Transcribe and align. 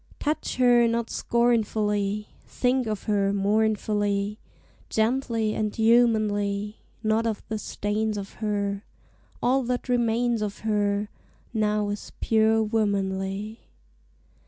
Touch 0.17 0.55
her 0.55 0.87
not 0.87 1.11
scornfully! 1.11 2.29
Think 2.47 2.87
of 2.87 3.03
her 3.03 3.31
mournfully, 3.31 4.39
Gently 4.89 5.53
and 5.53 5.75
humanly, 5.75 6.77
Not 7.03 7.27
of 7.27 7.43
the 7.49 7.59
stains 7.59 8.17
of 8.17 8.33
her; 8.47 8.83
All 9.43 9.61
that 9.65 9.87
remains 9.87 10.41
of 10.41 10.61
her 10.61 11.09
Now 11.53 11.89
is 11.89 12.13
pure 12.19 12.63
womanly. 12.63 13.59